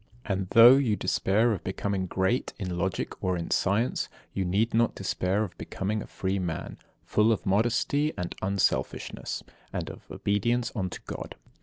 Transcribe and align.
And 0.25 0.47
though 0.53 0.77
you 0.77 0.95
despair 0.95 1.51
of 1.51 1.63
becoming 1.63 2.07
great 2.07 2.53
in 2.57 2.75
Logic 2.75 3.13
or 3.23 3.37
in 3.37 3.51
Science, 3.51 4.09
you 4.33 4.43
need 4.43 4.73
not 4.73 4.95
despair 4.95 5.43
of 5.43 5.55
becoming 5.59 6.01
a 6.01 6.07
free 6.07 6.39
man, 6.39 6.79
full 7.05 7.31
of 7.31 7.45
modesty 7.45 8.11
and 8.17 8.33
unselfishness, 8.41 9.43
and 9.71 9.91
of 9.91 10.09
obedience 10.09 10.71
unto 10.75 11.01
God. 11.05 11.35